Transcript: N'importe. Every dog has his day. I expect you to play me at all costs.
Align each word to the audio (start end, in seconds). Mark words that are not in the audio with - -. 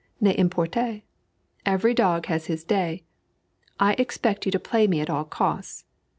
N'importe. 0.19 1.03
Every 1.63 1.93
dog 1.93 2.25
has 2.25 2.47
his 2.47 2.63
day. 2.63 3.03
I 3.79 3.93
expect 3.99 4.47
you 4.47 4.51
to 4.51 4.59
play 4.59 4.87
me 4.87 4.99
at 4.99 5.11
all 5.11 5.25
costs. 5.25 5.85